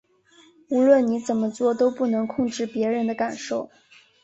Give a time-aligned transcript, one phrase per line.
[0.69, 3.69] 无论你怎么作，都不能控制別人的感受